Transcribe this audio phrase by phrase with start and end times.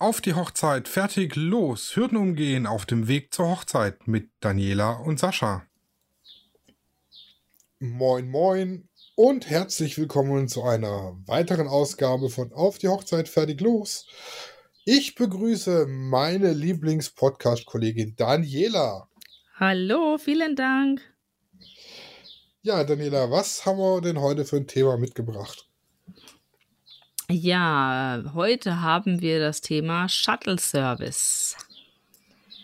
[0.00, 5.18] Auf die Hochzeit, fertig, los, Hürden umgehen auf dem Weg zur Hochzeit mit Daniela und
[5.18, 5.66] Sascha.
[7.80, 14.06] Moin, moin und herzlich willkommen zu einer weiteren Ausgabe von Auf die Hochzeit, fertig, los.
[14.84, 19.08] Ich begrüße meine Lieblings-Podcast-Kollegin Daniela.
[19.56, 21.00] Hallo, vielen Dank.
[22.62, 25.67] Ja, Daniela, was haben wir denn heute für ein Thema mitgebracht?
[27.30, 31.56] Ja, heute haben wir das Thema Shuttle Service.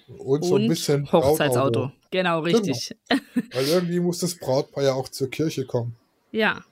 [0.09, 1.81] Und so ein bisschen Hochzeitsauto.
[1.81, 1.93] Brautauto.
[2.11, 2.97] Genau, richtig.
[3.09, 3.23] Genau.
[3.53, 5.97] Weil irgendwie muss das Brautpaar ja auch zur Kirche kommen.
[6.33, 6.65] Ja,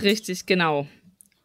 [0.00, 0.86] richtig, genau.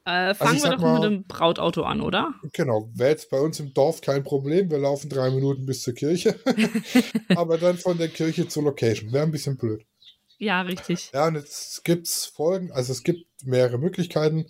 [0.05, 2.33] Äh, fangen also wir doch mal, mit dem Brautauto an, oder?
[2.52, 4.69] Genau, wäre jetzt bei uns im Dorf kein Problem.
[4.69, 6.39] Wir laufen drei Minuten bis zur Kirche.
[7.35, 9.11] Aber dann von der Kirche zur Location.
[9.11, 9.83] Wäre ein bisschen blöd.
[10.38, 11.09] Ja, richtig.
[11.11, 14.45] Ja, und jetzt gibt es Folgen, also es gibt mehrere Möglichkeiten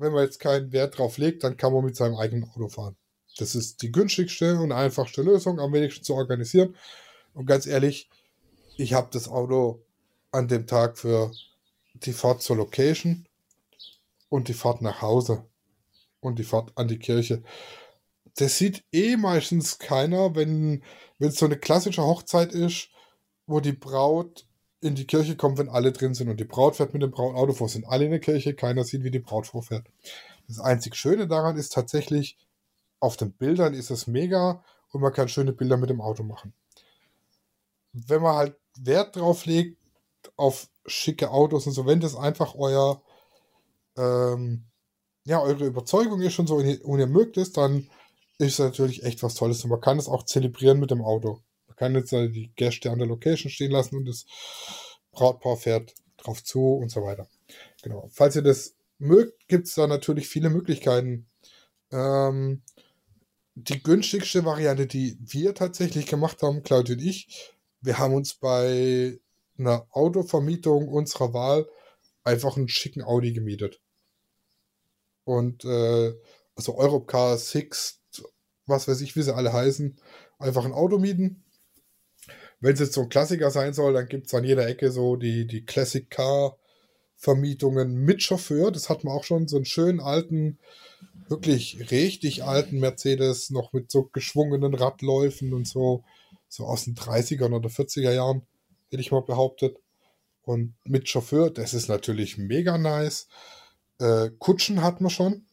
[0.00, 2.96] wenn man jetzt keinen Wert drauf legt, dann kann man mit seinem eigenen Auto fahren.
[3.36, 6.76] Das ist die günstigste und einfachste Lösung, am wenigsten zu organisieren.
[7.34, 8.08] Und ganz ehrlich,
[8.76, 9.84] ich habe das Auto
[10.32, 11.30] an dem Tag für
[11.94, 13.28] die Fahrt zur Location
[14.28, 15.44] und die Fahrt nach Hause
[16.20, 17.42] und die Fahrt an die Kirche.
[18.36, 20.82] Das sieht eh meistens keiner, wenn
[21.18, 22.88] es so eine klassische Hochzeit ist,
[23.46, 24.46] wo die Braut
[24.80, 26.28] in die Kirche kommt, wenn alle drin sind.
[26.28, 29.04] Und die Braut fährt mit dem Brautauto vor, sind alle in der Kirche, keiner sieht,
[29.04, 29.86] wie die Braut vorfährt.
[30.48, 32.38] Das einzig Schöne daran ist tatsächlich,
[32.98, 36.52] auf den Bildern ist es mega und man kann schöne Bilder mit dem Auto machen.
[37.92, 39.78] Wenn man halt Wert drauf legt,
[40.36, 43.02] auf schicke Autos und so, wenn das einfach euer,
[43.96, 44.64] ähm,
[45.24, 47.88] ja, eure Überzeugung ist und so und ihr mögt es, dann
[48.38, 49.64] ist es natürlich echt was Tolles.
[49.64, 51.40] Und man kann es auch zelebrieren mit dem Auto
[51.80, 54.26] kann jetzt die Gäste an der Location stehen lassen und das
[55.12, 57.26] Brautpaar fährt drauf zu und so weiter.
[57.82, 58.10] Genau.
[58.12, 61.26] Falls ihr das mögt, gibt es da natürlich viele Möglichkeiten.
[61.90, 62.60] Ähm,
[63.54, 69.18] die günstigste Variante, die wir tatsächlich gemacht haben, Claudia und ich, wir haben uns bei
[69.56, 71.66] einer Autovermietung unserer Wahl
[72.24, 73.80] einfach einen schicken Audi gemietet.
[75.24, 76.12] Und äh,
[76.54, 78.02] also Europcar, Six,
[78.66, 79.98] was weiß ich, wie sie alle heißen,
[80.38, 81.42] einfach ein Auto mieten,
[82.60, 85.16] wenn es jetzt so ein Klassiker sein soll, dann gibt es an jeder Ecke so
[85.16, 86.56] die, die Classic Car
[87.16, 88.70] Vermietungen mit Chauffeur.
[88.70, 90.58] Das hat man auch schon, so einen schönen alten,
[91.28, 96.02] wirklich richtig alten Mercedes, noch mit so geschwungenen Radläufen und so,
[96.48, 98.42] so aus den 30ern oder 40er Jahren,
[98.90, 99.76] hätte ich mal behauptet.
[100.42, 103.28] Und mit Chauffeur, das ist natürlich mega nice.
[103.98, 105.44] Äh, Kutschen hat man schon.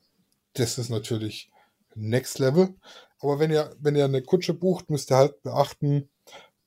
[0.53, 1.51] Das ist natürlich
[1.95, 2.75] Next Level.
[3.19, 6.09] Aber wenn ihr, wenn ihr eine Kutsche bucht, müsst ihr halt beachten,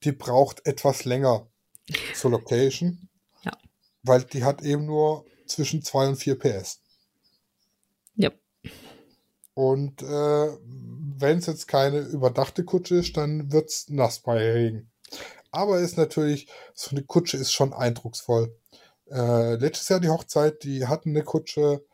[0.05, 1.49] die braucht etwas länger
[2.15, 3.09] zur Location.
[3.43, 3.53] Ja.
[4.03, 6.83] Weil die hat eben nur zwischen 2 und 4 PS.
[8.15, 8.31] Ja.
[9.55, 14.91] Und äh, wenn es jetzt keine überdachte Kutsche ist, dann wird es nass bei Regen.
[15.50, 18.55] Aber ist natürlich, so eine Kutsche ist schon eindrucksvoll.
[19.11, 21.84] Äh, letztes Jahr die Hochzeit, die hatten eine Kutsche,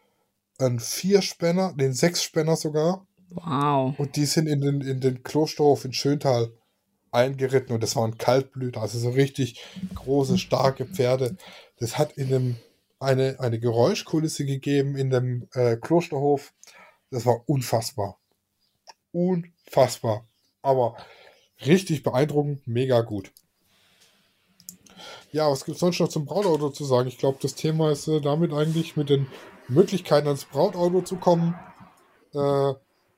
[0.58, 3.06] einen Vierspänner, den Sechsspänner sogar.
[3.30, 3.98] Wow.
[3.98, 6.52] Und die sind in den, in den Klosterhof in Schöntal
[7.16, 11.36] eingeritten und das waren Kaltblüter, also so richtig große, starke Pferde.
[11.78, 12.56] Das hat in dem
[13.00, 16.52] eine, eine Geräuschkulisse gegeben in dem äh, Klosterhof.
[17.10, 18.18] Das war unfassbar.
[19.12, 20.24] Unfassbar.
[20.62, 20.96] Aber
[21.64, 23.32] richtig beeindruckend, mega gut.
[25.32, 27.08] Ja, was gibt es sonst noch zum Brautauto zu sagen?
[27.08, 29.26] Ich glaube, das Thema ist äh, damit eigentlich mit den
[29.68, 31.54] Möglichkeiten ans Brautauto zu kommen.
[32.34, 32.74] Äh,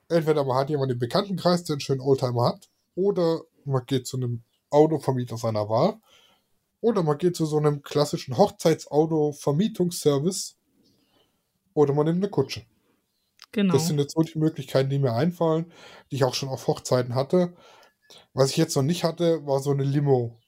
[0.09, 4.17] entweder man hat jemanden im Bekanntenkreis, der einen schönen Oldtimer hat, oder man geht zu
[4.17, 5.99] einem Autovermieter seiner Wahl
[6.81, 10.55] oder man geht zu so einem klassischen Hochzeitsauto-Vermietungsservice
[11.73, 12.65] oder man nimmt eine Kutsche.
[13.51, 13.73] Genau.
[13.73, 15.71] Das sind jetzt so die Möglichkeiten, die mir einfallen,
[16.11, 17.55] die ich auch schon auf Hochzeiten hatte.
[18.33, 20.39] Was ich jetzt noch nicht hatte, war so eine Limo.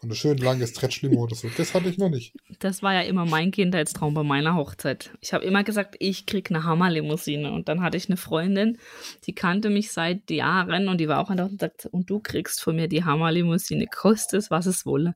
[0.00, 1.48] So eine schön lange Stretch-Limo oder so.
[1.58, 2.34] Das hatte ich noch nicht.
[2.60, 5.10] Das war ja immer mein Kindheitstraum bei meiner Hochzeit.
[5.20, 7.52] Ich habe immer gesagt, ich krieg eine Hammerlimousine.
[7.52, 8.78] Und dann hatte ich eine Freundin,
[9.26, 12.18] die kannte mich seit Jahren und die war auch an der und sagte, und du
[12.18, 15.14] kriegst von mir die Hammerlimousine, kostet es, was es wolle.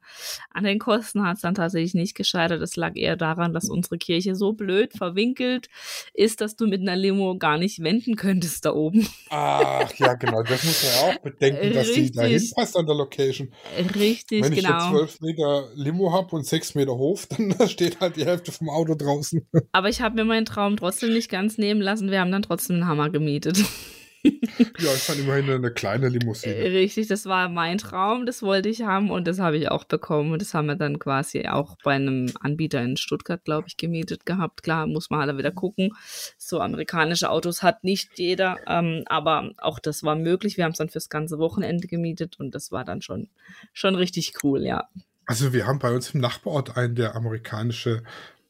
[0.51, 2.61] An den Kosten hat es dann tatsächlich nicht gescheitert.
[2.61, 5.71] Es lag eher daran, dass unsere Kirche so blöd verwinkelt
[6.13, 9.09] ist, dass du mit einer Limo gar nicht wenden könntest da oben.
[9.31, 10.43] Ach ja, genau.
[10.43, 12.13] Das muss man ja auch bedenken, dass Richtig.
[12.13, 13.51] die da hinpasst an der Location.
[13.95, 14.91] Richtig, genau genau.
[14.91, 17.27] 12 Meter Limo habe und 6 Meter Hof,
[17.59, 19.47] dann steht halt die Hälfte vom Auto draußen.
[19.73, 22.11] Aber ich habe mir meinen Traum trotzdem nicht ganz nehmen lassen.
[22.11, 23.65] Wir haben dann trotzdem einen Hammer gemietet.
[24.79, 26.55] ja, ist dann immerhin eine kleine Limousine.
[26.55, 29.85] Äh, richtig, das war mein Traum, das wollte ich haben und das habe ich auch
[29.85, 30.33] bekommen.
[30.33, 34.25] Und das haben wir dann quasi auch bei einem Anbieter in Stuttgart, glaube ich, gemietet
[34.25, 34.63] gehabt.
[34.63, 35.91] Klar, muss man halt wieder gucken.
[36.39, 40.57] So amerikanische Autos hat nicht jeder, ähm, aber auch das war möglich.
[40.57, 43.29] Wir haben es dann fürs ganze Wochenende gemietet und das war dann schon,
[43.73, 44.89] schon richtig cool, ja.
[45.27, 48.03] Also wir haben bei uns im Nachbarort einen, der amerikanische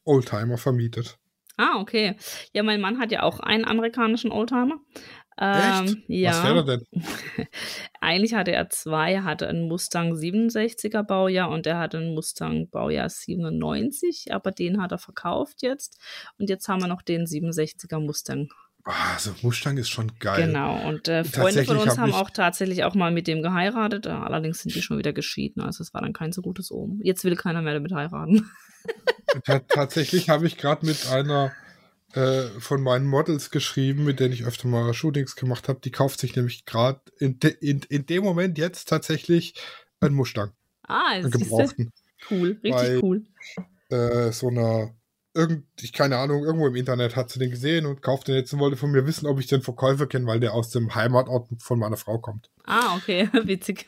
[0.05, 1.19] Oldtimer vermietet.
[1.57, 2.17] Ah, okay.
[2.53, 4.81] Ja, mein Mann hat ja auch einen amerikanischen Oldtimer.
[5.41, 5.97] Ähm, Echt?
[6.09, 6.31] Ja.
[6.31, 6.87] Was wäre denn?
[8.01, 9.13] Eigentlich hatte er zwei.
[9.15, 14.81] Er hatte einen Mustang 67er Baujahr und er hatte einen Mustang Baujahr 97, aber den
[14.81, 15.99] hat er verkauft jetzt.
[16.39, 18.49] Und jetzt haben wir noch den 67er Mustang.
[18.85, 20.47] Ah, so Mustang ist schon geil.
[20.47, 24.07] Genau, und äh, Freunde von uns hab haben auch tatsächlich auch mal mit dem geheiratet.
[24.07, 25.63] Allerdings sind die schon wieder geschieden.
[25.63, 27.01] Also es war dann kein so gutes Ohm.
[27.03, 28.51] Jetzt will keiner mehr damit heiraten.
[29.69, 31.53] tatsächlich habe ich gerade mit einer
[32.15, 35.81] äh, von meinen Models geschrieben, mit denen ich öfter mal Shootings gemacht habe.
[35.83, 39.55] Die kauft sich nämlich gerade in, de, in, in dem Moment jetzt tatsächlich
[40.01, 40.53] einen Mustang.
[40.83, 41.93] Ah, einen gebrauchten.
[42.31, 43.27] Cool, richtig Bei, cool.
[43.91, 44.95] Äh, so einer
[45.35, 48.53] irgend, ich keine Ahnung, irgendwo im Internet hat sie den gesehen und kauft den jetzt
[48.53, 51.49] und wollte von mir wissen, ob ich den Verkäufer kenne, weil der aus dem Heimatort
[51.59, 52.51] von meiner Frau kommt.
[52.65, 53.85] Ah, okay, witzig.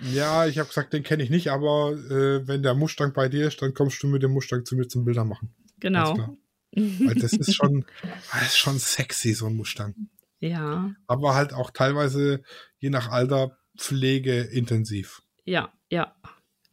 [0.00, 3.46] ja, ich habe gesagt, den kenne ich nicht, aber äh, wenn der Mustang bei dir
[3.46, 5.54] ist, dann kommst du mit dem Mustang zu mir zum Bilder machen.
[5.78, 6.36] Genau.
[6.76, 7.86] Weil das ist schon,
[8.32, 9.94] das ist schon sexy, so ein Mustang.
[10.38, 10.90] Ja.
[11.06, 12.42] Aber halt auch teilweise,
[12.78, 15.22] je nach Alter, pflegeintensiv.
[15.46, 16.14] Ja, ja.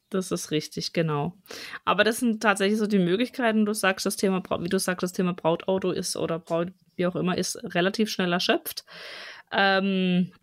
[0.10, 1.38] Das ist richtig, genau.
[1.86, 3.66] Aber das sind tatsächlich so die Möglichkeiten.
[3.66, 7.16] Du sagst, das Thema, wie du sagst, das Thema Brautauto ist oder Braut, wie auch
[7.16, 8.84] immer, ist relativ schnell erschöpft.
[9.54, 10.34] Ähm,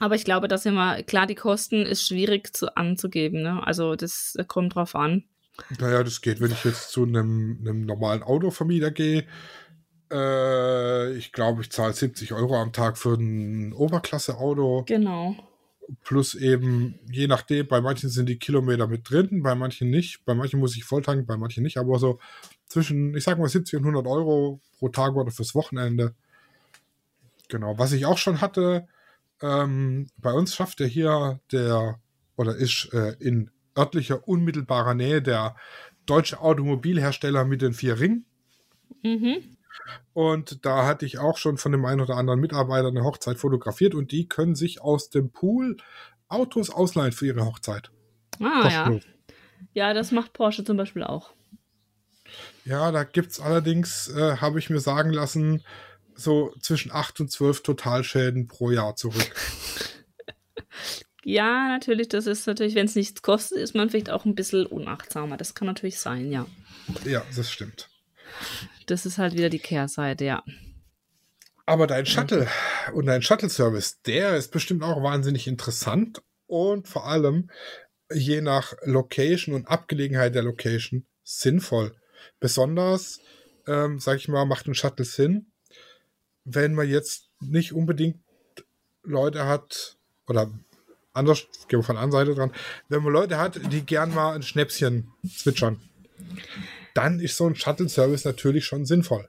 [0.00, 3.42] aber ich glaube, dass immer, klar, die Kosten ist schwierig zu, anzugeben.
[3.42, 3.66] Ne?
[3.66, 5.24] Also das kommt drauf an.
[5.78, 9.26] Naja, das geht, wenn ich jetzt zu einem, einem normalen Autovermieter gehe.
[10.10, 14.84] Äh, ich glaube, ich zahle 70 Euro am Tag für ein Oberklasse-Auto.
[14.86, 15.36] Genau.
[16.04, 20.24] Plus eben, je nachdem, bei manchen sind die Kilometer mit drin, bei manchen nicht.
[20.24, 21.78] Bei manchen muss ich volltanken, bei manchen nicht.
[21.78, 22.18] Aber so
[22.66, 26.14] zwischen, ich sag mal, 70 und 100 Euro pro Tag oder fürs Wochenende.
[27.48, 27.78] Genau.
[27.78, 28.86] Was ich auch schon hatte,
[29.40, 31.98] ähm, bei uns schafft er hier der,
[32.36, 35.56] oder ist äh, in örtlicher, unmittelbarer Nähe der
[36.06, 38.26] deutsche Automobilhersteller mit den vier Ringen.
[39.02, 39.56] Mhm.
[40.12, 43.94] Und da hatte ich auch schon von dem einen oder anderen Mitarbeiter eine Hochzeit fotografiert
[43.94, 45.76] und die können sich aus dem Pool
[46.28, 47.90] Autos ausleihen für ihre Hochzeit.
[48.40, 48.98] Ah, ja.
[49.72, 51.32] Ja, das macht Porsche zum Beispiel auch.
[52.64, 55.62] Ja, da gibt es allerdings, äh, habe ich mir sagen lassen,
[56.14, 59.34] so zwischen 8 und 12 Totalschäden pro Jahr zurück.
[61.28, 64.64] ja, natürlich, das ist natürlich, wenn es nichts kostet, ist man vielleicht auch ein bisschen
[64.64, 65.36] unachtsamer.
[65.36, 66.46] Das kann natürlich sein, ja.
[67.04, 67.90] Ja, das stimmt.
[68.86, 70.42] Das ist halt wieder die Kehrseite, ja.
[71.66, 72.48] Aber dein Shuttle
[72.94, 77.50] und dein Shuttle-Service, der ist bestimmt auch wahnsinnig interessant und vor allem
[78.10, 81.94] je nach Location und Abgelegenheit der Location sinnvoll.
[82.40, 83.20] Besonders,
[83.66, 85.52] ähm, sag ich mal, macht ein Shuttle Sinn,
[86.44, 88.22] wenn man jetzt nicht unbedingt
[89.02, 90.50] Leute hat, oder
[91.18, 92.52] anders, gehen wir von der anderen Seite dran,
[92.88, 95.80] wenn man Leute hat, die gern mal ein Schnäpschen zwitschern
[96.98, 99.28] dann ist so ein Shuttle-Service natürlich schon sinnvoll.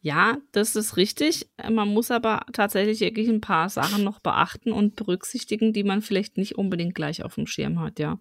[0.00, 1.48] Ja, das ist richtig.
[1.70, 6.36] Man muss aber tatsächlich wirklich ein paar Sachen noch beachten und berücksichtigen, die man vielleicht
[6.36, 8.18] nicht unbedingt gleich auf dem Schirm hat, ja.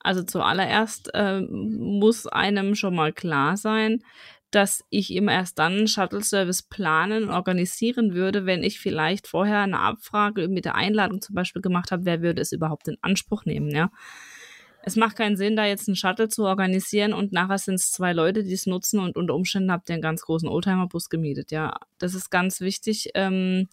[0.00, 4.02] Also zuallererst äh, muss einem schon mal klar sein,
[4.54, 9.60] dass ich immer erst dann einen Shuttle-Service planen und organisieren würde, wenn ich vielleicht vorher
[9.60, 13.44] eine Abfrage mit der Einladung zum Beispiel gemacht habe, wer würde es überhaupt in Anspruch
[13.44, 13.90] nehmen, ja
[14.86, 18.12] es macht keinen Sinn, da jetzt einen Shuttle zu organisieren und nachher sind es zwei
[18.12, 21.50] Leute, die es nutzen und unter Umständen habt ihr einen ganz großen Oldtimer-Bus gemietet.
[21.50, 23.68] Ja, das ist ganz wichtig, ähm,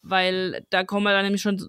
[0.00, 1.68] weil da kommen wir dann nämlich schon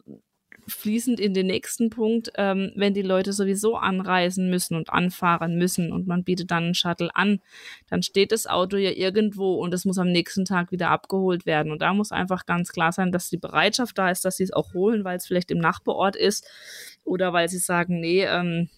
[0.68, 5.92] fließend in den nächsten Punkt, ähm, wenn die Leute sowieso anreisen müssen und anfahren müssen
[5.92, 7.40] und man bietet dann einen Shuttle an,
[7.90, 11.72] dann steht das Auto ja irgendwo und es muss am nächsten Tag wieder abgeholt werden.
[11.72, 14.54] Und da muss einfach ganz klar sein, dass die Bereitschaft da ist, dass sie es
[14.54, 16.46] auch holen, weil es vielleicht im Nachbarort ist
[17.04, 18.70] oder weil sie sagen, nee, ähm,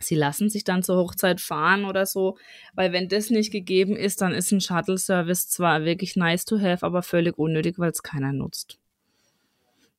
[0.00, 2.36] sie lassen sich dann zur Hochzeit fahren oder so,
[2.74, 6.84] weil wenn das nicht gegeben ist, dann ist ein Shuttle-Service zwar wirklich nice to have,
[6.84, 8.78] aber völlig unnötig, weil es keiner nutzt.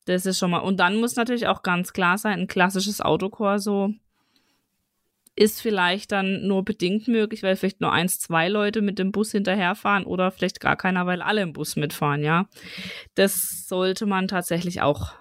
[0.05, 0.59] Das ist schon mal.
[0.59, 3.93] Und dann muss natürlich auch ganz klar sein, ein klassisches Autokorso
[5.35, 9.31] ist vielleicht dann nur bedingt möglich, weil vielleicht nur eins, zwei Leute mit dem Bus
[9.31, 12.47] hinterherfahren oder vielleicht gar keiner, weil alle im Bus mitfahren, ja.
[13.15, 15.12] Das sollte man tatsächlich auch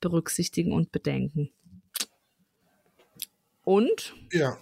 [0.00, 1.50] berücksichtigen und bedenken.
[3.62, 4.56] Und ja.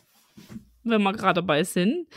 [0.83, 2.09] wenn wir gerade dabei sind,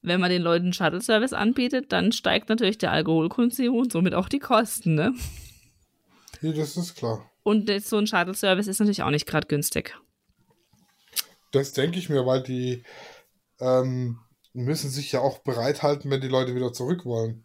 [0.00, 4.40] wenn man den Leuten Shuttle-Service anbietet, dann steigt natürlich der Alkoholkonsum und somit auch die
[4.40, 5.14] Kosten, ne?
[6.42, 7.30] Ja, das ist klar.
[7.44, 9.96] Und so ein Shuttle-Service ist natürlich auch nicht gerade günstig.
[11.52, 12.82] Das denke ich mir, weil die
[13.60, 14.18] ähm,
[14.52, 17.44] müssen sich ja auch bereithalten, wenn die Leute wieder zurück wollen.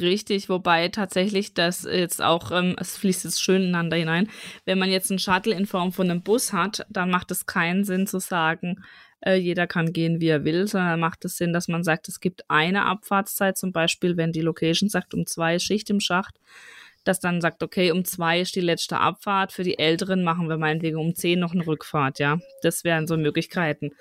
[0.00, 4.28] Richtig, wobei tatsächlich das jetzt auch, ähm, es fließt jetzt schön ineinander hinein.
[4.64, 7.84] Wenn man jetzt einen Shuttle in Form von einem Bus hat, dann macht es keinen
[7.84, 8.82] Sinn zu sagen,
[9.20, 12.20] äh, jeder kann gehen, wie er will, sondern macht es Sinn, dass man sagt, es
[12.20, 16.38] gibt eine Abfahrtszeit, zum Beispiel, wenn die Location sagt, um zwei Schicht im Schacht,
[17.08, 19.52] dass dann sagt, okay, um zwei ist die letzte Abfahrt.
[19.52, 22.38] Für die Älteren machen wir meinetwegen um zehn noch eine Rückfahrt, ja.
[22.62, 23.92] Das wären so Möglichkeiten.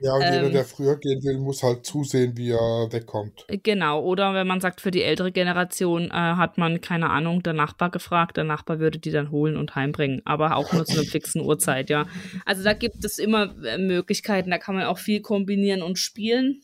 [0.00, 0.66] Ja, und ähm, jeder, der Ähm.
[0.66, 3.46] früher gehen will, muss halt zusehen, wie er wegkommt.
[3.62, 7.52] Genau, oder wenn man sagt, für die ältere Generation äh, hat man, keine Ahnung, der
[7.52, 11.08] Nachbar gefragt, der Nachbar würde die dann holen und heimbringen, aber auch nur zu einer
[11.08, 12.06] fixen Uhrzeit, ja.
[12.44, 16.62] Also da gibt es immer äh, Möglichkeiten, da kann man auch viel kombinieren und spielen.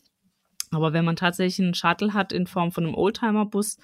[0.71, 3.77] Aber wenn man tatsächlich einen Shuttle hat in Form von einem Oldtimer-Bus,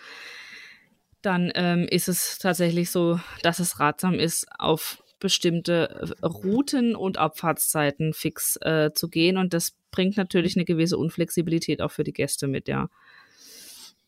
[1.28, 7.18] dann ähm, ist es tatsächlich so, dass es ratsam ist, auf bestimmte äh, Routen und
[7.18, 9.38] Abfahrtszeiten fix äh, zu gehen.
[9.38, 12.90] Und das bringt natürlich eine gewisse Unflexibilität auch für die Gäste mit, ja.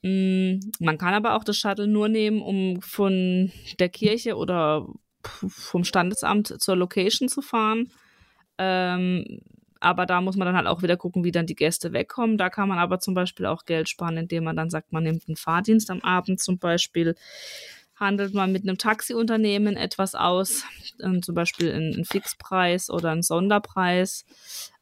[0.02, 4.88] Mm, Man kann aber auch das Shuttle nur nehmen, um von der Kirche oder
[5.22, 7.92] vom Standesamt zur Location zu fahren.
[8.58, 9.42] Ähm,
[9.80, 12.38] aber da muss man dann halt auch wieder gucken, wie dann die Gäste wegkommen.
[12.38, 15.24] Da kann man aber zum Beispiel auch Geld sparen, indem man dann sagt, man nimmt
[15.28, 17.16] einen Fahrdienst am Abend zum Beispiel,
[17.96, 20.64] handelt man mit einem Taxiunternehmen etwas aus,
[21.02, 24.26] ähm, zum Beispiel einen, einen Fixpreis oder einen Sonderpreis.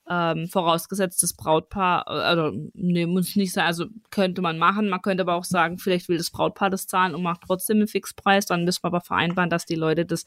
[0.10, 5.24] Ähm, vorausgesetzt das Brautpaar, also nee, muss nicht sein, also könnte man machen, man könnte
[5.24, 8.64] aber auch sagen, vielleicht will das Brautpaar das zahlen und macht trotzdem einen Fixpreis, dann
[8.64, 10.26] müssen wir aber vereinbaren, dass die Leute das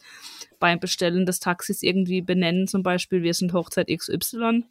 [0.58, 4.64] beim Bestellen des Taxis irgendwie benennen, zum Beispiel, wir sind Hochzeit XY,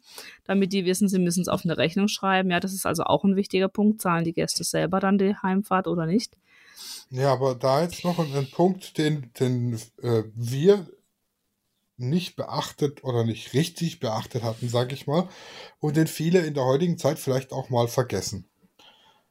[0.44, 2.50] damit die wissen, sie müssen es auf eine Rechnung schreiben.
[2.50, 4.00] Ja, das ist also auch ein wichtiger Punkt.
[4.00, 6.36] Zahlen die Gäste selber dann die Heimfahrt oder nicht?
[7.10, 10.86] Ja, aber da jetzt noch ein, ein Punkt, den, den äh, wir
[12.00, 15.28] nicht beachtet oder nicht richtig beachtet hatten, sage ich mal,
[15.78, 18.48] und den viele in der heutigen Zeit vielleicht auch mal vergessen.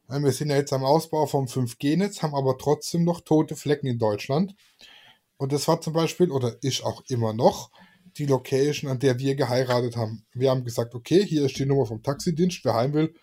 [0.08, 4.00] Wir sind ja jetzt am Ausbau vom 5G-Netz, haben aber trotzdem noch tote Flecken in
[4.00, 4.56] Deutschland.
[5.38, 7.70] Und das war zum Beispiel, oder ist auch immer noch,
[8.18, 10.26] die Location, an der wir geheiratet haben.
[10.34, 13.14] Wir haben gesagt, okay, hier ist die Nummer vom Taxidienst, wer heim will,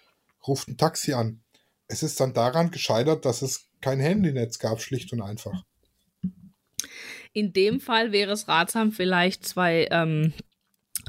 [0.47, 1.43] ruft ein Taxi an.
[1.89, 5.65] Es ist dann daran gescheitert, dass es kein Handynetz gab, schlicht und einfach.
[7.37, 10.33] In dem Fall wäre es ratsam, vielleicht zwei, ähm,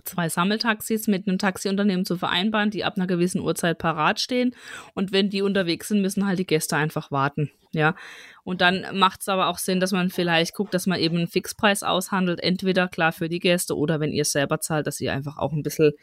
[0.03, 4.53] zwei Sammeltaxis mit einem Taxiunternehmen zu vereinbaren, die ab einer gewissen Uhrzeit parat stehen.
[4.93, 7.49] Und wenn die unterwegs sind, müssen halt die Gäste einfach warten.
[7.71, 7.95] Ja.
[8.43, 11.29] Und dann macht es aber auch Sinn, dass man vielleicht guckt, dass man eben einen
[11.29, 12.43] Fixpreis aushandelt.
[12.43, 15.53] Entweder klar für die Gäste oder wenn ihr es selber zahlt, dass ihr einfach auch
[15.53, 15.93] ein bisschen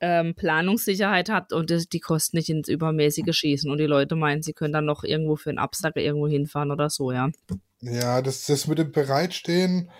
[0.00, 3.68] ähm, Planungssicherheit habt und das, die Kosten nicht ins Übermäßige schießen.
[3.68, 6.90] Und die Leute meinen, sie können dann noch irgendwo für einen Absacker irgendwo hinfahren oder
[6.90, 7.30] so, ja.
[7.82, 9.90] Ja, das, das mit dem Bereitstehen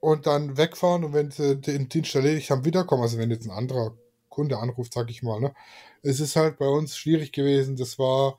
[0.00, 3.02] und dann wegfahren und wenn sie den Dienst erledigt haben, wiederkommen.
[3.02, 3.96] Also wenn jetzt ein anderer
[4.28, 5.54] Kunde anruft, sag ich mal, ne?
[6.02, 7.76] Es ist halt bei uns schwierig gewesen.
[7.76, 8.38] Das war,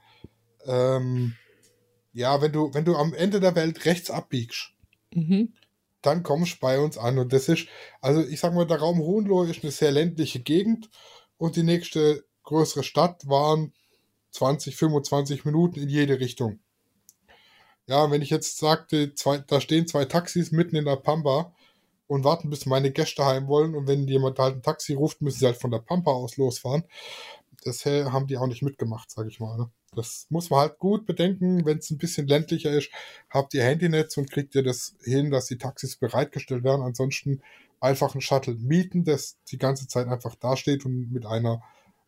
[0.66, 1.36] ähm,
[2.14, 4.72] ja, wenn du, wenn du am Ende der Welt rechts abbiegst,
[5.16, 5.54] Mhm.
[6.02, 7.18] dann kommst du bei uns an.
[7.20, 7.68] Und das ist,
[8.02, 10.90] also ich sag mal, der Raum Hohenlohe ist eine sehr ländliche Gegend
[11.38, 13.74] und die nächste größere Stadt waren
[14.32, 16.60] 20, 25 Minuten in jede Richtung.
[17.88, 21.54] Ja, wenn ich jetzt sagte, zwei, da stehen zwei Taxis mitten in der Pampa
[22.08, 25.40] und warten, bis meine Gäste heim wollen und wenn jemand halt ein Taxi ruft, müssen
[25.40, 26.86] sie halt von der Pampa aus losfahren.
[27.64, 29.58] Das haben die auch nicht mitgemacht, sag ich mal.
[29.58, 29.72] Ne?
[29.96, 32.90] Das muss man halt gut bedenken, wenn es ein bisschen ländlicher ist,
[33.30, 36.82] habt ihr Handynetz und kriegt ihr das hin, dass die Taxis bereitgestellt werden.
[36.82, 37.42] Ansonsten
[37.80, 41.62] einfach ein Shuttle mieten, das die ganze Zeit einfach dasteht und mit einer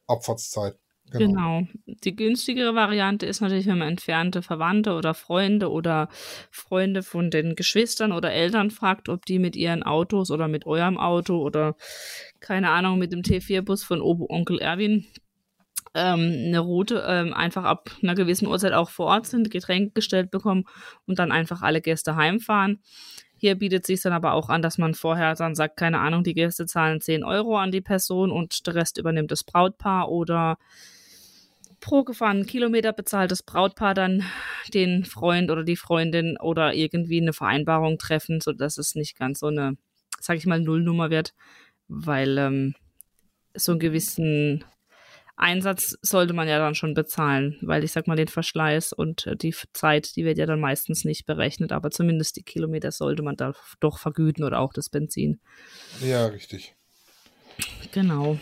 [0.07, 0.77] Abfahrtszeit.
[1.11, 1.63] Genau.
[1.85, 6.09] Die günstigere Variante ist natürlich, wenn man entfernte Verwandte oder Freunde oder
[6.51, 10.97] Freunde von den Geschwistern oder Eltern fragt, ob die mit ihren Autos oder mit eurem
[10.97, 11.75] Auto oder
[12.39, 15.05] keine Ahnung, mit dem T4-Bus von Obo Onkel Erwin
[15.95, 20.29] ähm, eine Route ähm, einfach ab einer gewissen Uhrzeit auch vor Ort sind, Getränke gestellt
[20.29, 20.65] bekommen
[21.07, 22.81] und dann einfach alle Gäste heimfahren.
[23.37, 26.33] Hier bietet sich dann aber auch an, dass man vorher dann sagt, keine Ahnung, die
[26.33, 30.57] Gäste zahlen 10 Euro an die Person und der Rest übernimmt das Brautpaar oder
[31.79, 34.23] pro gefahrenen Kilometer bezahlt das Brautpaar dann
[34.73, 39.47] den Freund oder die Freundin oder irgendwie eine Vereinbarung treffen, sodass es nicht ganz so
[39.47, 39.77] eine,
[40.19, 41.33] sag ich mal, Nullnummer wird,
[41.87, 42.75] weil ähm,
[43.53, 44.63] so einen gewissen
[45.37, 49.35] Einsatz sollte man ja dann schon bezahlen, weil ich sag mal, den Verschleiß und äh,
[49.35, 53.35] die Zeit, die wird ja dann meistens nicht berechnet, aber zumindest die Kilometer sollte man
[53.35, 55.41] da doch vergüten oder auch das Benzin.
[56.01, 56.75] Ja, richtig.
[57.91, 58.39] Genau.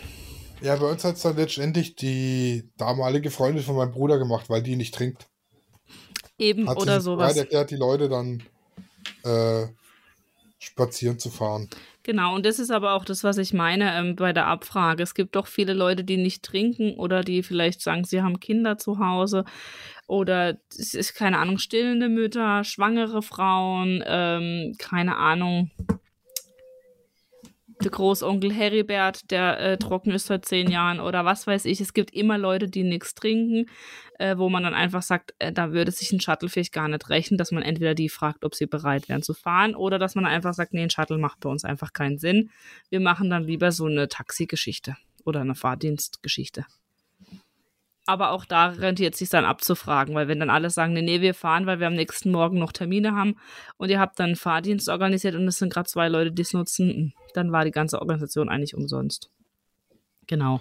[0.63, 4.63] Ja, bei uns hat es dann letztendlich die damalige Freundin von meinem Bruder gemacht, weil
[4.63, 5.27] die nicht trinkt.
[6.37, 7.33] Eben Hat oder sowas.
[7.33, 8.41] bereit erklärt, die Leute dann
[9.23, 9.67] äh,
[10.57, 11.69] spazieren zu fahren.
[12.03, 15.03] Genau, und das ist aber auch das, was ich meine ähm, bei der Abfrage.
[15.03, 18.77] Es gibt doch viele Leute, die nicht trinken oder die vielleicht sagen, sie haben Kinder
[18.77, 19.43] zu Hause
[20.07, 25.71] oder es ist keine Ahnung, stillende Mütter, schwangere Frauen, ähm, keine Ahnung,
[27.83, 31.81] der Großonkel Heribert, der äh, trocken ist seit zehn Jahren oder was weiß ich.
[31.81, 33.67] Es gibt immer Leute, die nichts trinken,
[34.19, 37.09] äh, wo man dann einfach sagt, äh, da würde sich ein Shuttle vielleicht gar nicht
[37.09, 40.25] rechnen, dass man entweder die fragt, ob sie bereit wären zu fahren oder dass man
[40.25, 42.49] einfach sagt, nee, ein Shuttle macht bei uns einfach keinen Sinn.
[42.89, 46.65] Wir machen dann lieber so eine Taxigeschichte oder eine Fahrdienstgeschichte.
[48.05, 51.33] Aber auch da rentiert sich dann abzufragen, weil wenn dann alle sagen, nee, nee, wir
[51.33, 53.35] fahren, weil wir am nächsten Morgen noch Termine haben
[53.77, 56.53] und ihr habt dann einen Fahrdienst organisiert und es sind gerade zwei Leute, die es
[56.53, 59.29] nutzen, hm, dann war die ganze Organisation eigentlich umsonst.
[60.27, 60.59] Genau.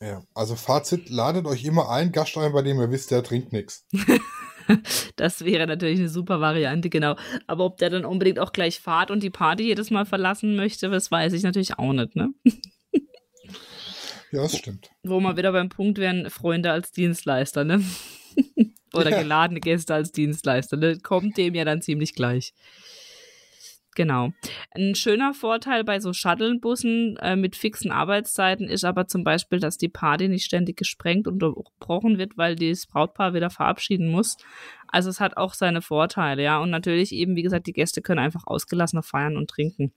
[0.00, 3.52] Ja, also Fazit, ladet euch immer einen Gast ein, bei dem ihr wisst, der trinkt
[3.52, 3.86] nichts.
[5.16, 7.16] Das wäre natürlich eine super Variante, genau.
[7.46, 10.90] Aber ob der dann unbedingt auch gleich fahrt und die Party jedes Mal verlassen möchte,
[10.90, 12.34] das weiß ich natürlich auch nicht, ne?
[14.30, 14.90] Ja, das stimmt.
[15.02, 17.82] Wo wir wieder beim Punkt wären, Freunde als Dienstleister, ne?
[18.94, 19.22] Oder ja.
[19.22, 20.76] geladene Gäste als Dienstleister.
[20.76, 20.98] Ne?
[20.98, 22.54] Kommt dem ja dann ziemlich gleich.
[23.98, 24.32] Genau.
[24.70, 29.76] Ein schöner Vorteil bei so Shuttle-Bussen äh, mit fixen Arbeitszeiten ist aber zum Beispiel, dass
[29.76, 34.36] die Party nicht ständig gesprengt und unterbrochen wird, weil das Brautpaar wieder verabschieden muss.
[34.86, 36.60] Also es hat auch seine Vorteile, ja.
[36.60, 39.92] Und natürlich eben, wie gesagt, die Gäste können einfach ausgelassener feiern und trinken.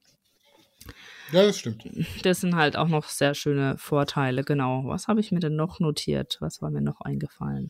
[1.31, 1.83] Ja, das stimmt.
[2.23, 4.83] Das sind halt auch noch sehr schöne Vorteile, genau.
[4.85, 6.37] Was habe ich mir denn noch notiert?
[6.41, 7.69] Was war mir noch eingefallen?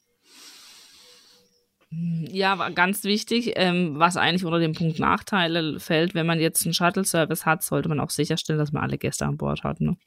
[1.91, 6.65] Ja, war ganz wichtig, ähm, was eigentlich unter dem Punkt Nachteile fällt, wenn man jetzt
[6.65, 9.81] einen Shuttle-Service hat, sollte man auch sicherstellen, dass man alle Gäste an Bord hat.
[9.81, 9.97] Ne?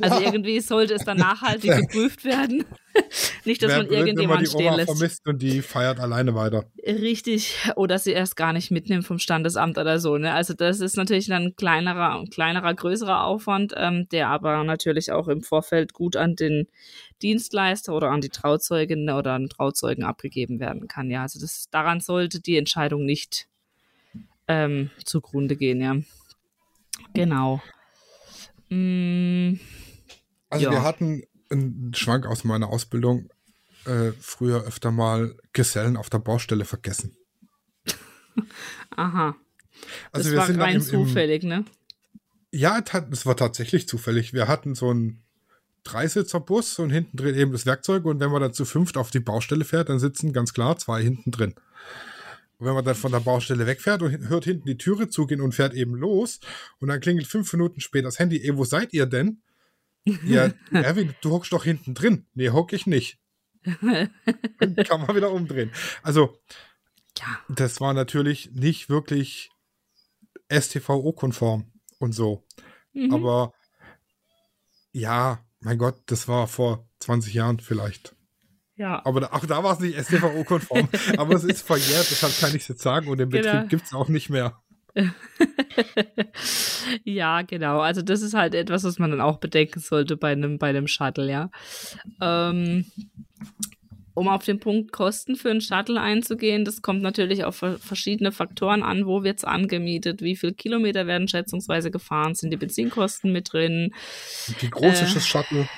[0.00, 0.26] Also ja.
[0.26, 2.64] irgendwie sollte es dann nachhaltig geprüft werden.
[3.44, 4.90] Nicht, dass Wer man irgendjemand die stehen Oma lässt.
[4.90, 6.64] vermisst und die feiert alleine weiter.
[6.84, 7.56] Richtig.
[7.76, 10.18] Oder sie erst gar nicht mitnimmt vom Standesamt oder so.
[10.18, 10.32] Ne?
[10.32, 15.28] Also das ist natürlich dann ein kleinerer, kleinerer, größerer Aufwand, ähm, der aber natürlich auch
[15.28, 16.68] im Vorfeld gut an den
[17.22, 21.10] Dienstleister oder an die Trauzeugin oder an Trauzeugen abgegeben werden kann.
[21.10, 23.48] Ja, also das, daran sollte die Entscheidung nicht
[24.46, 25.80] ähm, zugrunde gehen.
[25.80, 25.96] Ja,
[27.14, 27.60] genau.
[28.68, 29.54] Mm,
[30.50, 30.70] also ja.
[30.70, 33.30] wir hatten einen Schwank aus meiner Ausbildung
[33.84, 37.16] äh, früher öfter mal Gesellen auf der Baustelle vergessen.
[38.96, 39.36] Aha.
[40.12, 41.64] Also das wir war sind rein im, zufällig, ne?
[42.50, 44.32] Ja, es war tatsächlich zufällig.
[44.32, 45.22] Wir hatten so einen
[45.84, 49.20] Dreisitzer-Bus und hinten drin eben das Werkzeug und wenn man dann zu fünft auf die
[49.20, 51.54] Baustelle fährt, dann sitzen ganz klar zwei hinten drin.
[52.58, 55.54] Und wenn man dann von der Baustelle wegfährt und hört hinten die Türe zugehen und
[55.54, 56.40] fährt eben los
[56.80, 59.42] und dann klingelt fünf Minuten später das Handy, ey, wo seid ihr denn?
[60.24, 62.26] Ja, Erwin, du hockst doch hinten drin.
[62.34, 63.18] Nee, hock ich nicht.
[63.62, 65.70] kann man wieder umdrehen.
[66.02, 66.36] Also,
[67.18, 67.26] ja.
[67.48, 69.50] das war natürlich nicht wirklich
[70.50, 72.44] STVO-konform und so.
[72.92, 73.14] Mhm.
[73.14, 73.52] Aber
[74.92, 78.16] ja, mein Gott, das war vor 20 Jahren vielleicht.
[78.78, 79.02] Ja.
[79.04, 80.88] Aber auch da war es nicht STVO-konform.
[81.18, 83.08] aber es ist verjährt, deshalb kann ich es jetzt sagen.
[83.08, 83.52] Und den genau.
[83.52, 84.56] Betrieb gibt es auch nicht mehr.
[87.04, 87.80] ja, genau.
[87.80, 90.86] Also das ist halt etwas, was man dann auch bedenken sollte bei einem, bei einem
[90.86, 91.50] Shuttle, ja.
[92.20, 92.86] Ähm,
[94.14, 98.82] um auf den Punkt Kosten für einen Shuttle einzugehen, das kommt natürlich auf verschiedene Faktoren
[98.82, 99.06] an.
[99.06, 100.22] Wo wird es angemietet?
[100.22, 102.34] Wie viele Kilometer werden schätzungsweise gefahren?
[102.34, 103.92] Sind die Benzinkosten mit drin?
[104.60, 105.68] Wie groß äh, ist das Shuttle?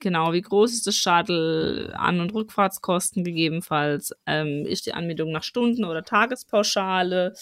[0.00, 1.92] Genau, wie groß ist das Shuttle?
[1.96, 4.12] An- und Rückfahrtskosten gegebenenfalls?
[4.26, 7.34] Ähm, ist die Anmietung nach Stunden- oder Tagespauschale?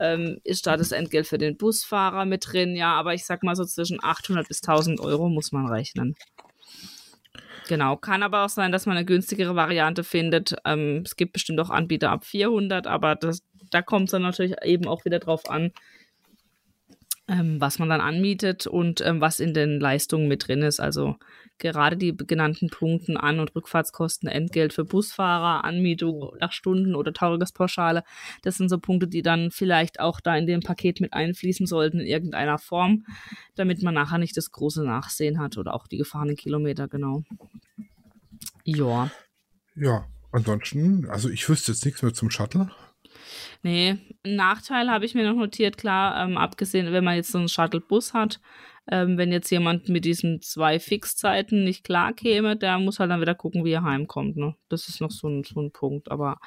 [0.00, 2.76] Ähm, ist da das Entgelt für den Busfahrer mit drin?
[2.76, 6.14] Ja, aber ich sag mal so zwischen 800 bis 1000 Euro muss man rechnen.
[7.68, 10.56] Genau, kann aber auch sein, dass man eine günstigere Variante findet.
[10.64, 14.56] Ähm, es gibt bestimmt auch Anbieter ab 400, aber das, da kommt es dann natürlich
[14.64, 15.72] eben auch wieder drauf an,
[17.28, 20.80] ähm, was man dann anmietet und ähm, was in den Leistungen mit drin ist.
[20.80, 21.16] Also
[21.58, 28.04] gerade die genannten Punkten An- und Rückfahrtskosten, Entgelt für Busfahrer, Anmietung nach Stunden oder Tagespauschale,
[28.42, 32.00] das sind so Punkte, die dann vielleicht auch da in dem Paket mit einfließen sollten
[32.00, 33.04] in irgendeiner Form,
[33.54, 37.22] damit man nachher nicht das große Nachsehen hat oder auch die gefahrenen Kilometer, genau.
[38.64, 39.10] Ja.
[39.74, 42.70] Ja, ansonsten, also ich wüsste jetzt nichts mehr zum Shuttle.
[43.62, 47.38] Nee, einen Nachteil habe ich mir noch notiert, klar, ähm, abgesehen, wenn man jetzt so
[47.38, 48.40] einen Shuttle-Bus hat,
[48.90, 53.20] ähm, wenn jetzt jemand mit diesen zwei Fixzeiten nicht klar käme, der muss halt dann
[53.20, 54.36] wieder gucken, wie er heimkommt.
[54.36, 54.54] Ne?
[54.68, 56.10] Das ist noch so ein, so ein Punkt.
[56.10, 56.38] Aber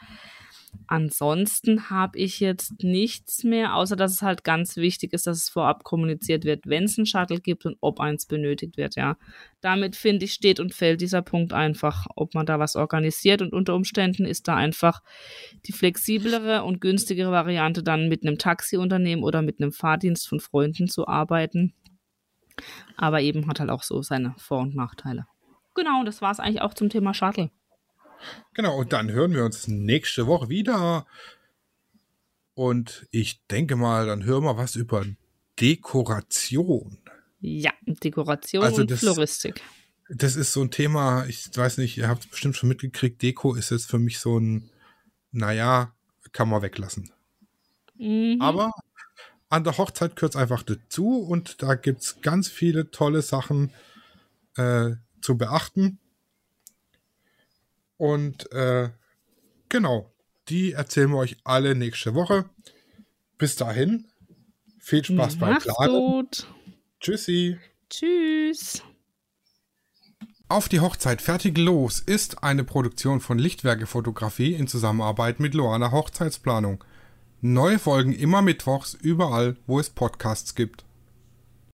[0.88, 5.50] Ansonsten habe ich jetzt nichts mehr, außer dass es halt ganz wichtig ist, dass es
[5.50, 9.18] vorab kommuniziert wird, wenn es ein Shuttle gibt und ob eins benötigt wird, ja.
[9.62, 13.54] Damit finde ich, steht und fällt dieser Punkt einfach, ob man da was organisiert und
[13.54, 15.02] unter Umständen ist da einfach
[15.66, 20.88] die flexiblere und günstigere Variante dann mit einem Taxiunternehmen oder mit einem Fahrdienst von Freunden
[20.88, 21.74] zu arbeiten.
[22.98, 25.26] Aber eben hat halt auch so seine Vor- und Nachteile.
[25.76, 27.50] Genau, das war es eigentlich auch zum Thema Shuttle.
[28.54, 31.06] Genau, und dann hören wir uns nächste Woche wieder.
[32.54, 35.06] Und ich denke mal, dann hören wir was über
[35.60, 36.98] Dekoration.
[37.40, 39.62] Ja, Dekoration Also und das- Floristik.
[40.14, 43.56] Das ist so ein Thema, ich weiß nicht, ihr habt es bestimmt schon mitgekriegt, Deko
[43.56, 44.70] ist jetzt für mich so ein,
[45.32, 45.94] naja,
[46.34, 47.12] kann man weglassen.
[47.98, 48.42] Mhm.
[48.42, 48.72] Aber
[49.52, 53.72] an der Hochzeit es einfach dazu und da gibt es ganz viele tolle Sachen
[54.56, 56.00] äh, zu beachten.
[57.98, 58.90] Und äh,
[59.68, 60.12] genau,
[60.48, 62.50] die erzählen wir euch alle nächste Woche.
[63.38, 64.08] Bis dahin,
[64.80, 65.92] viel Spaß beim Planen.
[65.92, 66.48] gut.
[67.02, 67.60] Tschüssi.
[67.90, 68.82] Tschüss.
[70.48, 75.92] Auf die Hochzeit fertig los ist eine Produktion von Lichtwerke Fotografie in Zusammenarbeit mit Loana
[75.92, 76.84] Hochzeitsplanung.
[77.44, 80.86] Neue Folgen immer mittwochs überall, wo es Podcasts gibt.